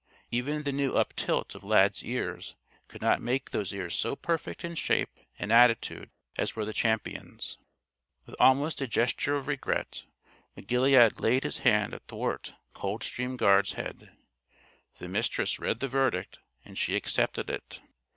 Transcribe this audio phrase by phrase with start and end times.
[0.31, 2.55] Even the new uptilt of Lad's ears
[2.87, 7.59] could not make those ears so perfect in shape and attitude as were the Champion's.
[8.25, 10.05] With almost a gesture of regret
[10.57, 14.11] McGilead laid his hand athwart Coldstream Guard's head.
[14.97, 17.79] The Mistress read the verdict, and she accepted it.